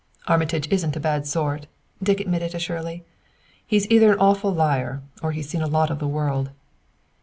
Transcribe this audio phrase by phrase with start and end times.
[0.27, 1.67] "Armitage isn't a bad sort,"
[2.01, 3.05] Dick admitted to Shirley.
[3.67, 6.49] "He's either an awful liar, or he's seen a lot of the world."